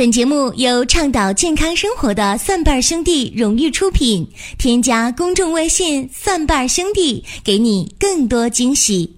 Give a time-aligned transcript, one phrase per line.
[0.00, 4.26] 本节目由倡导健康生活的蒜瓣兄弟荣誉出品。
[4.56, 9.14] 添加公众微信“蒜瓣兄弟”，给你更多惊喜。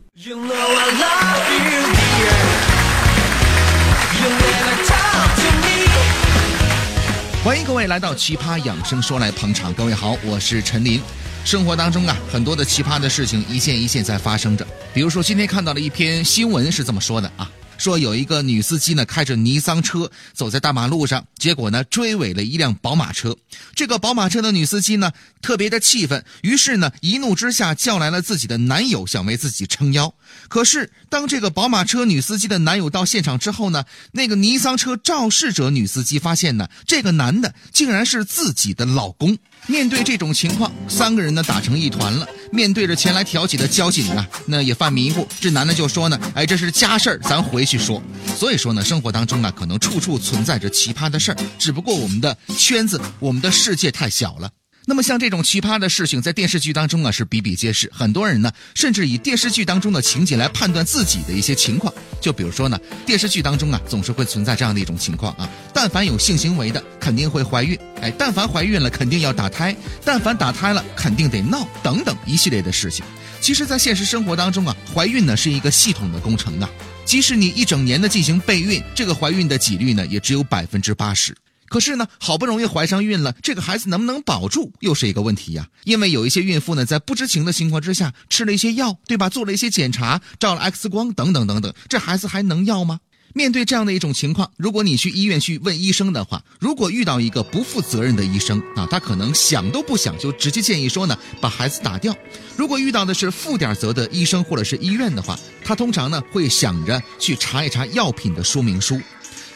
[7.44, 9.72] 欢迎各位来到《奇葩养生说》来捧场。
[9.72, 11.01] 各位好，我是陈林。
[11.44, 14.67] 生活当中啊，很多的奇葩的事情一件一件在发生着。
[14.92, 17.48] 比如说，今天看到了一篇新闻，是这么说的啊。
[17.78, 23.36] 说有一个女司机呢，开着尼桑车走在大马路上，结果呢追尾了一辆宝马车。
[23.74, 30.14] 这个宝马车的女司机呢特别的气愤，于是呢一怒之下叫来了自己的男友，想为自己撑腰。
[30.48, 39.36] 可是当这个宝马车女司机的男友到现场之后呢，那个尼桑车肇事者女司机发现呢，这个男的竟然是自己的老公。
[39.66, 42.26] 面对这种情况，三个人呢打成一团了。
[42.50, 45.26] 面对着前来调解的交警啊，那也犯迷糊。
[45.40, 48.02] 这男的就说呢：“哎，这是家事儿，咱回去说。”
[48.36, 54.50] 所以说呢，生活当中啊，可能处处存在着奇葩的事儿，只不过我们的圈子、我们的世界太小了。
[54.84, 57.91] 那么像这种奇葩的事情，在电视剧当中啊是比比皆是。
[57.94, 61.92] 很多人呢，甚至以电视剧当中的情节来判断自己的一些情况。
[62.20, 69.72] 就比如说呢，电视剧当中啊，总是会存在这样的一种情况啊：但凡有性行为的，肯定会怀孕；哎，但凡怀孕了，肯定要打胎；
[70.05, 73.05] 但凡打胎了，肯定得闹，等等一系列的事情。
[73.41, 76.69] 其实，在现实生活当中啊，怀孕呢是一个系统的工程啊。
[77.05, 81.36] 即使你一整年的进行备孕，这个怀孕的几率呢，也只有百分之八十。
[81.73, 85.67] 可是呢，好不容易怀上孕了，这个孩子能不能保住，又是一个问题呀。
[85.84, 89.31] 因为有一些孕妇呢，在不知情的情况之下吃了一些药，对吧？
[89.31, 93.00] 做了一些检查，照了 X 光，等等等等，这孩子还能要吗？
[93.33, 102.15] 面对这样的一种情况，如果你去医院去问医生的话，如果遇到一个不负责任的医生啊，他可能想都不想就直接建议说呢，把孩子打掉。
[102.55, 109.00] 如果遇到的是负点责的医生或者是医院的话，他通常呢会想着去查一查药品的说明书。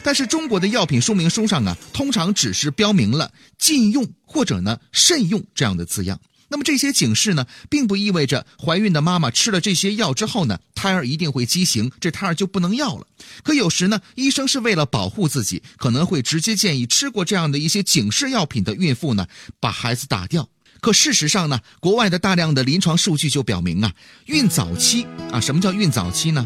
[0.07, 6.17] 但是中国的药品说明书上啊，通常只是标明了禁用或者呢慎用这样的字样。
[6.47, 13.05] 那么这些警示呢，并不意味着怀孕的妈妈吃了这些药之后呢，胎儿一定会畸形，这胎儿就不能要了。
[13.43, 19.27] 可有时呢，医生是为了保护自己，可能会直接建议吃过这样的一些警示药品的孕妇呢，
[19.59, 20.47] 把孩子打掉。
[20.79, 23.91] 可事实上呢，国外的大量的临床数据就表明啊，
[24.27, 26.45] 孕早期啊，什么叫孕早期呢？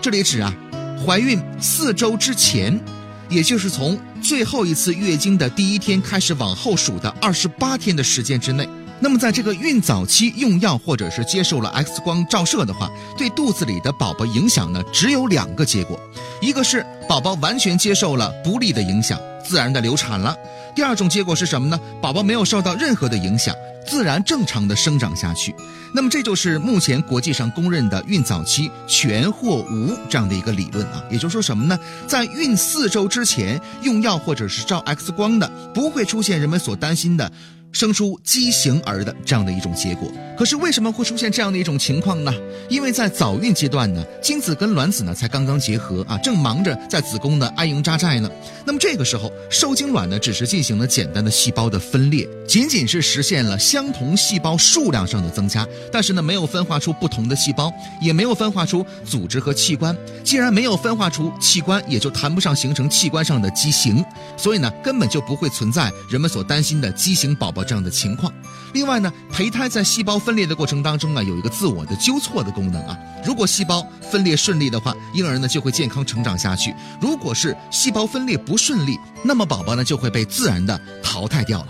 [0.00, 0.56] 这里指啊。
[1.04, 2.80] 怀孕四周之前，
[3.28, 8.66] 也就是从最后一次月经的第一天开始往后数的二十八天的时间之内，
[9.00, 16.00] 那么在这个孕早期用药或者是接受了 X 光照射的话，对肚子里的宝宝影响呢，只有两个结果，
[16.40, 20.34] 一个是宝宝完全接受了不利的影响，自然的流产了；
[20.74, 21.78] 第二种结果是什么呢？
[22.00, 23.54] 宝宝没有受到任何的影响。
[23.86, 25.54] 自然正常的生长下去，
[25.94, 31.02] 那么这就是目前国际上公认的孕早期全或无这样的一个理论啊。
[31.10, 31.78] 也就是说什么呢？
[32.06, 37.30] 在孕四周之前用药或者是照 X 光的，不会出现人们所担心的。
[37.74, 40.08] 生出畸形儿的这样的一种结果，
[40.38, 42.32] 可是为什么会出现这样的一种情况呢？
[42.68, 48.30] 因为在早孕阶段呢，精子跟卵子呢才刚刚结合啊，正忙着在子宫呢安营扎寨呢。
[48.64, 59.94] 那么这个时候，受精卵呢只是进行了简单的细胞的分裂，仅仅是实现了相同细胞数量上的增加，但是呢没有分化出不同的细胞，也没有分化出组织和器官。
[60.22, 64.04] 既然没有分化出器官，也就谈不上形成器官上的畸形，
[64.36, 67.63] 所以呢根本就不会存在人们所担心的畸形宝宝。
[67.64, 68.32] 这样的情况，
[68.72, 72.96] 另外呢，胚胎在细胞分裂的过程当中啊，有一个自我的纠错的功能啊。
[73.24, 81.68] 如果细胞分裂顺利的话，婴儿呢就会健康成长下去；如果是细胞分裂不顺利，那么宝宝呢就会被自然的淘汰掉了。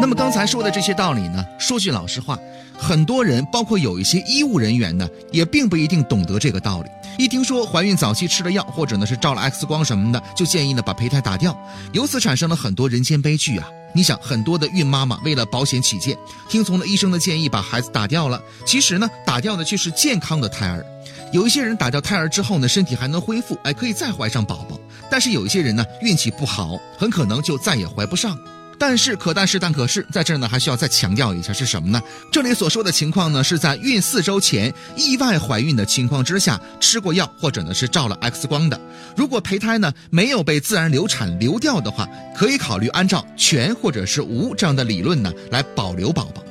[0.00, 2.38] 那么刚才说的这些道理呢，说句老实话，
[2.76, 6.88] 很多人，包括有一些医务人员呢，也并不一定懂得这个道理。
[7.18, 11.56] 一听说怀孕早期吃了药，或者呢是照了 X 光什么的，就建议呢把胚胎打掉，
[11.92, 13.68] 由此产生了很多人间悲剧啊！
[13.92, 16.16] 你想，很多的孕妈妈为了保险起见，
[16.48, 20.86] 听从了医生的建议把孩子打掉了，其实呢打掉的却是健康的胎儿。
[21.32, 24.76] 有一些人打掉胎儿之后呢，身体还能恢复，哎，可以再怀上宝宝；
[25.10, 28.38] 但是有一些人呢运气不好，很可能就再也怀不上。
[28.80, 32.00] 但是可但是但可是，在这儿呢还需要再强调一下是什么呢？
[32.32, 38.80] 这里所说的情况呢，是在孕四周前意外怀孕的情况之下吃过药或者呢是照了 X 光的。
[39.14, 46.42] 如果胚胎呢没有被自然流产流掉的话，可以考虑按照全或者是无这样的理论呢来保留宝宝。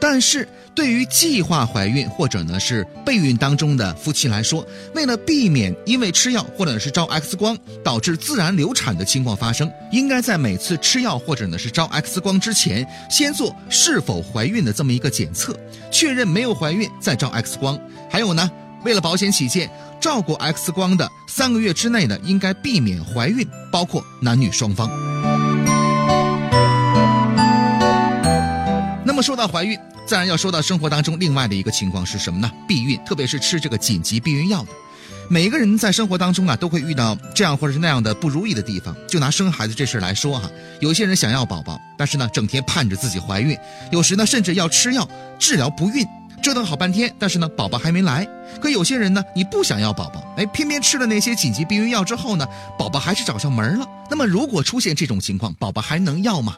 [0.00, 15.58] 但是对于计划怀孕或者呢是备孕当中的夫妻来说，为了避免因为吃药或者是照 X 光导致自然流产的情况发生，应该在每次吃药或者呢是照 X 光之前，先做是否怀孕的这么一个检测，
[15.90, 17.78] 确认没有怀孕再照 X 光。
[18.10, 18.50] 还有呢。
[18.84, 19.68] 为了保险起见，
[20.00, 24.88] 照过 X 光的三个月之内呢，应该避免怀孕，包括男女双方。
[29.16, 32.52] 那么说到怀孕，自然要说到生活当中另外的一个情况是什么呢？
[32.68, 34.68] 避孕，特别是吃这个紧急避孕药的。
[35.30, 38.94] 每一个人在生活当中啊，都会遇到这样或者是那样的不如意的地方。
[39.08, 43.56] 就拿生孩子这事来说哈，有些人想要宝宝，但是呢，整天盼着自己怀孕，
[43.90, 45.08] 有时呢，甚至要吃药
[45.38, 46.06] 治疗不孕，
[46.42, 48.28] 折腾好半天，但是呢，宝宝还没来。
[48.60, 52.46] 可有些人呢，你不想要宝宝，哎，偏偏吃了那些紧急避孕药之后呢，
[52.78, 53.88] 宝宝还是找上门了。
[54.10, 56.54] 那么，如果出现这种情况，宝宝还能要吗？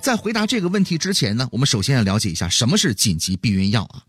[0.00, 4.02] 在回答这个问题之前呢，我们首先要了解一下什么是紧急避孕药啊。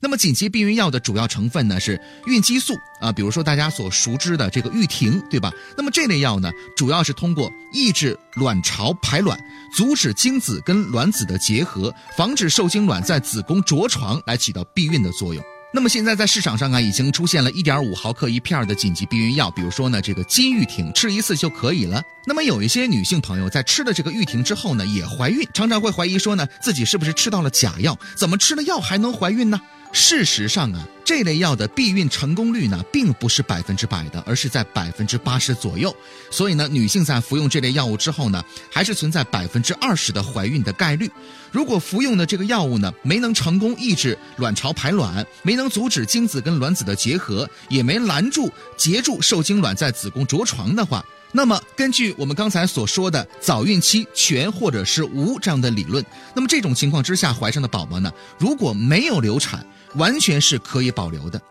[0.00, 5.52] 那么紧急避孕药的主要成分呢是孕激素啊，比如说大家所熟知的这个毓婷，对吧？
[5.76, 9.38] 那么这类药呢，主要是通过抑制卵巢排卵，
[9.74, 15.42] 阻止精子跟卵子的结合，防止受精卵在子宫着床，来起到避孕的作用。
[15.76, 22.00] 那么现在在市场上啊，已经出现了一点五毫克一片的紧急避孕药，比如说呢，这个金毓婷，吃一次就可以了。
[22.24, 27.98] 那么有一些女性朋友在吃了这个毓婷之后呢，也怀孕，常常会怀疑说呢，自己是不是吃到了假药？
[28.14, 29.60] 怎么吃了药还能怀孕呢？
[29.96, 35.94] 事实上啊，这类药的避孕成功率呢，并不是百分之百的，而是在百分之八十左右。
[36.32, 41.08] 所以呢，女性在服用这类药物之后呢，还是存在百分之二十的怀孕的概率。
[41.52, 51.04] 如果服用的这个药物呢，没能成功抑制卵巢排卵，没能阻止精子跟卵子的结合，也没拦住截住受精卵在子宫着床的话，
[51.36, 56.02] 那么根据我们刚才所说的早孕期全或者是无这样的理论，
[56.32, 59.66] 那么这种情况之下怀上的宝宝呢，如果没有流产，
[59.96, 61.42] 完全是可以保留的。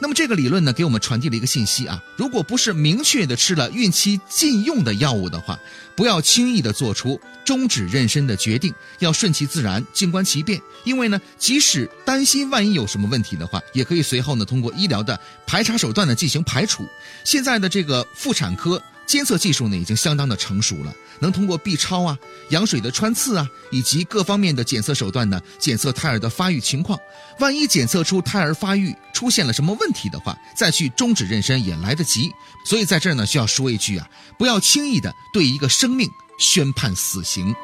[0.00, 5.58] 那么这个理论呢，给我们传递了一个信息啊，如果不是明确的吃了孕期禁用的药物的话，
[5.94, 10.58] 不要轻易的做出终止妊娠的决定，要顺其自然，静观其变。
[10.84, 16.86] 因为呢，即使担心万一有什么问题的话，也可以随后呢通过医疗的排查手段呢进行排除。
[17.24, 18.82] 现在的这个妇产科。
[19.08, 22.16] 监测技术呢已经相当的成熟了，能通过 B 超啊、
[22.50, 27.00] 羊水的穿刺啊，以及各方面的检测手段呢，检测胎儿的发育情况。
[27.40, 32.30] 万一检测出胎儿发育出现了什么问题的话，再去终止妊娠也来得及。
[32.66, 34.06] 所以在这儿呢，需要说一句啊，
[34.38, 37.54] 不要轻易的对一个生命宣判死刑。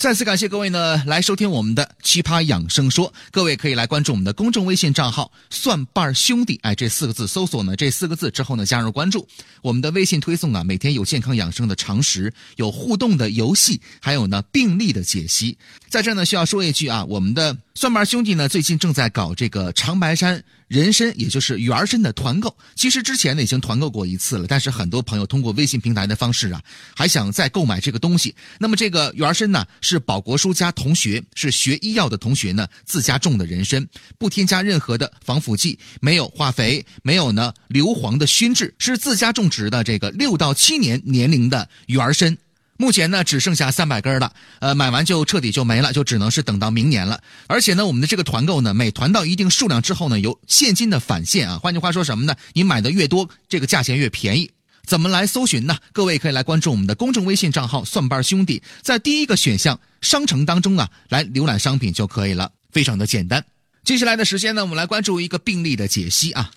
[0.00, 9.28] 再次感谢各位呢来收听我们的奇葩养生说，各位可以来关注我们的公众微信账号“蒜瓣兄弟”，哎，这四个字搜索呢这四个字之后呢加入关注
[9.60, 15.58] 我们的微信推送啊，每天有健康养生的常识，有互动的游戏，还有呢病例的解析。
[15.90, 20.42] 在这呢需要说一句啊，我们的蒜瓣兄弟呢最近正在搞这个长白山。
[20.70, 26.62] 人参，也就是元儿参的团购，其实之前呢已经团购过一次了，但是很多朋友通过微信平台的方式啊，
[26.94, 28.32] 还想再购买这个东西。
[28.60, 33.84] 那么这个元儿参呢，是宝国叔家同学，是学医药的同学呢自家种的人参，
[34.16, 42.38] 不添加任何的防腐剂，没有化肥，没有呢硫磺的熏制，是自家种植的这个六到七年年龄的元儿参。
[42.80, 47.22] 目前呢，只剩下三百根了，呃，买完就彻底就没了，就只能是等到明年了。
[47.46, 51.58] 而且呢，我们的这个团购呢，每团到一定数量之后呢，有现金的返现啊。
[51.58, 52.34] 换句话说什么呢？
[52.54, 54.50] 你买的越多，这个价钱越便宜。
[54.86, 55.76] 怎么来搜寻呢？
[55.92, 63.44] 各位可以来关注我们的公众微信账号“蒜瓣兄弟”，在第一个选项商城当中啊，来浏览商品就可以了，非常的简单。
[63.84, 66.50] 接下来的时间呢，我们来关注一个病例的解析啊。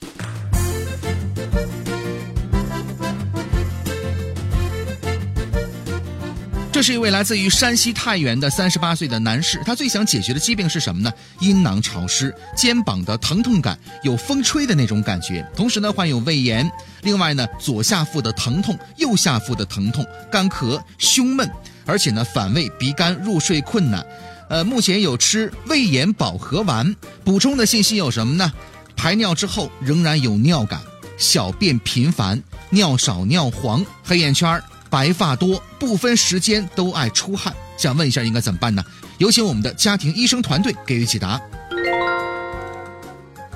[6.73, 11.13] 这是一位来自于山西太原的三十八岁的男士，他最想解决的疾病是什么呢？
[11.39, 16.69] 阴囊潮湿，肩膀的疼痛感，有风吹的那种感觉，同时呢患有胃炎，
[17.03, 21.47] 另外呢左下腹的疼痛，右下腹的疼痛，干咳，胸闷，
[21.85, 24.03] 而且呢反胃，鼻干，入睡困难。
[24.49, 26.95] 呃，目前有吃胃炎保和丸。
[27.23, 28.51] 补充的信息有什么呢？
[28.95, 30.81] 排尿之后仍然有尿感，
[31.19, 34.63] 小便频繁，尿少尿黄，黑眼圈儿。
[34.93, 38.85] 白发多，不分时间都爱出汗，想问一下应该怎么办呢？
[39.17, 41.41] 有请我们的家庭医生团队给予解答。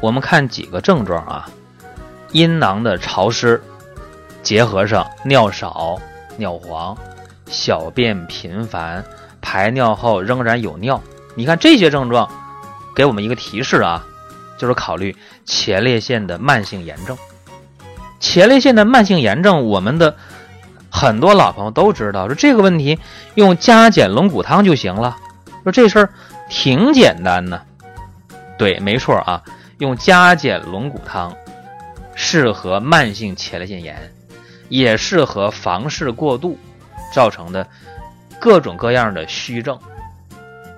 [0.02, 1.48] 我们看几个症状啊，
[2.32, 3.62] 阴囊的潮湿，
[4.42, 6.02] 结合上尿少、
[6.38, 6.98] 尿黄、
[7.46, 9.06] 小便频繁、
[9.40, 11.00] 排尿后仍然有尿，
[11.36, 12.28] 你看这些症状，
[12.96, 14.04] 给我们一个提示啊，
[14.58, 15.16] 就是考虑
[15.46, 17.16] 前列腺的慢性炎症。
[18.20, 20.18] 前列腺的慢性炎症，我们的。
[20.98, 22.98] 很多老朋友都知道，说这个问题
[23.36, 25.16] 用加减龙骨汤就行了。
[25.64, 26.10] 说这事儿
[26.50, 27.62] 挺简单的，
[28.58, 29.44] 对，没错啊，
[29.78, 31.32] 用加减龙骨汤
[32.16, 34.12] 适合慢性前列腺炎，
[34.70, 36.58] 也适合房事过度，
[37.14, 37.68] 造成的
[38.40, 39.78] 各种各样的虚症，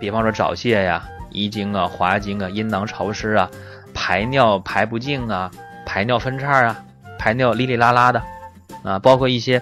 [0.02, 3.50] 比方说早泄呀、遗精啊、滑精啊、阴囊潮湿啊、
[3.94, 5.50] 排尿排不净啊、
[5.86, 6.76] 排尿分叉啊、
[7.18, 8.22] 排尿哩哩啦啦的
[8.84, 9.62] 啊，包括一些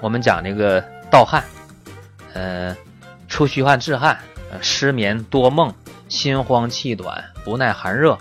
[0.00, 1.44] 我们讲这个盗汗，
[2.34, 2.76] 呃，
[3.28, 4.18] 出虚汗致汗，
[4.50, 5.72] 呃，失眠多梦。
[6.08, 8.16] 心慌气短，不耐寒热，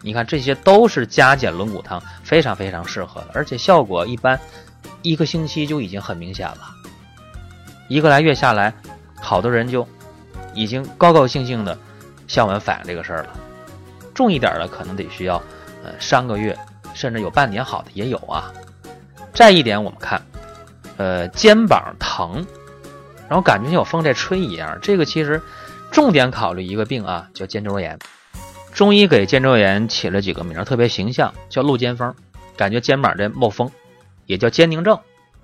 [0.00, 4.40] 你看这些都是加减龙骨汤非常非常适合的，而且效果一般，
[5.02, 6.60] 一个星期就已经很明显了。
[7.88, 8.72] 一个来月下来，
[9.20, 9.86] 好多人就
[10.54, 11.78] 已经高高兴兴的
[12.26, 13.28] 向我们反映这个事儿了。
[14.14, 15.36] 重一点的可能得需要
[15.84, 16.58] 呃三个月，
[16.94, 18.50] 甚至有半年好的也有啊。
[19.34, 20.22] 再一点，我们看，
[20.96, 22.46] 呃，肩膀疼，
[23.28, 25.40] 然后感觉像有风在吹一样，这个其实。
[25.92, 28.00] 重点考虑一个病啊，叫肩周炎。
[28.72, 32.16] 中医给肩周炎起了几个名，特别形象，叫露肩风，
[32.56, 33.70] 感觉肩膀在冒风，
[34.26, 34.98] 也叫肩凝症，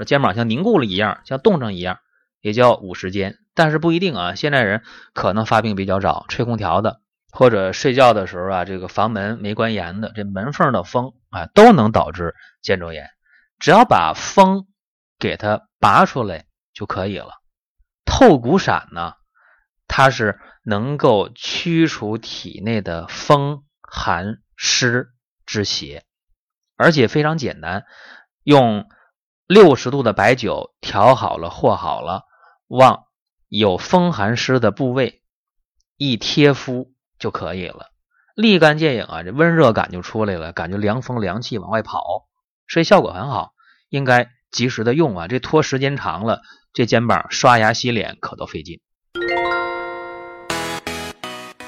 [0.04, 1.98] 肩膀像凝固了一样，像冻上一样，
[2.40, 3.36] 也叫五十肩。
[3.54, 4.82] 但是不一定啊，现在人
[5.14, 6.98] 可能发病比较早，吹空调的，
[7.30, 13.08] 或者睡觉的时候啊，这个房门没关严的，这门缝的风啊，都能导致肩周炎。
[13.60, 14.66] 只要把风
[15.20, 17.34] 给它拔出来就可以了。
[18.04, 19.14] 透骨散呢？
[19.86, 25.08] 它是能够驱除体内的风寒湿
[25.46, 26.04] 之邪，
[26.76, 27.84] 而且非常简单，
[28.44, 28.88] 用
[29.48, 32.22] 六十度的白酒调好了和好了，
[32.68, 33.06] 往
[33.48, 35.24] 有风寒湿的部位
[35.96, 37.90] 一贴敷就可以了，
[38.36, 42.28] 立竿见影啊，这温热感就出来了，感觉凉风凉气往外跑，
[42.68, 43.54] 所以效果很好，
[43.88, 46.42] 应该及时的用啊，这拖时间长了，
[46.72, 48.80] 这肩膀刷牙洗脸可都费劲。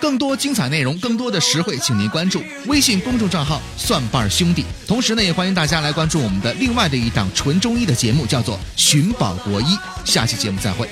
[0.00, 4.64] 更多精彩内容，更多的实惠，请您关注微信公众账号“蒜瓣兄弟”。
[4.88, 9.64] 同时呢，也欢迎大家来关注我们的另外的一档纯中医的节目，叫做《寻宝国医》。
[10.04, 10.88] 下期节目再会。